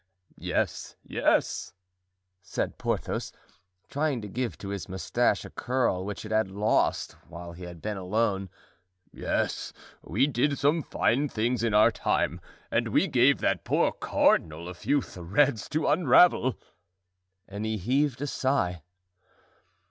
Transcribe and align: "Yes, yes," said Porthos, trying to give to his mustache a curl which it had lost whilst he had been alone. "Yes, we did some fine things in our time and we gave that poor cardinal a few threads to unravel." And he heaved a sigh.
"Yes, 0.39 0.95
yes," 1.03 1.73
said 2.41 2.79
Porthos, 2.79 3.31
trying 3.87 4.19
to 4.23 4.27
give 4.27 4.57
to 4.57 4.69
his 4.69 4.89
mustache 4.89 5.45
a 5.45 5.51
curl 5.51 6.03
which 6.03 6.25
it 6.25 6.31
had 6.31 6.49
lost 6.49 7.15
whilst 7.29 7.59
he 7.59 7.65
had 7.65 7.83
been 7.83 7.97
alone. 7.97 8.49
"Yes, 9.11 9.73
we 10.01 10.25
did 10.25 10.57
some 10.57 10.81
fine 10.81 11.29
things 11.29 11.61
in 11.61 11.75
our 11.75 11.91
time 11.91 12.41
and 12.71 12.87
we 12.87 13.05
gave 13.07 13.41
that 13.41 13.63
poor 13.63 13.91
cardinal 13.91 14.67
a 14.67 14.73
few 14.73 15.03
threads 15.03 15.69
to 15.69 15.85
unravel." 15.85 16.57
And 17.47 17.63
he 17.63 17.77
heaved 17.77 18.23
a 18.23 18.27
sigh. 18.27 18.81